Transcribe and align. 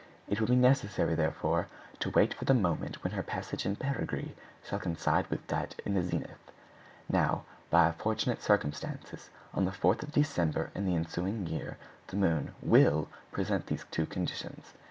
It 0.27 0.39
will 0.41 0.47
be 0.47 0.55
necessary, 0.55 1.13
therefore, 1.13 1.67
to 1.99 2.09
wait 2.09 2.33
for 2.33 2.45
the 2.45 2.55
moment 2.55 3.03
when 3.03 3.13
her 3.13 3.21
passage 3.21 3.67
in 3.67 3.75
perigee 3.75 4.33
shall 4.63 4.79
coincide 4.79 5.27
with 5.29 5.45
that 5.45 5.75
in 5.85 5.93
the 5.93 6.01
zenith. 6.01 6.51
Now, 7.07 7.43
by 7.69 7.85
a 7.87 7.93
fortunate 7.93 8.41
circumstance, 8.41 9.29
on 9.53 9.65
the 9.65 9.69
4th 9.71 10.01
of 10.01 10.11
December 10.11 10.71
in 10.73 10.87
the 10.87 10.95
ensuing 10.95 11.45
year 11.45 11.77
the 12.07 12.15
moon 12.15 12.55
will 12.63 13.09
present 13.31 13.67
these 13.67 13.85
two 13.91 14.07
conditions. 14.07 14.73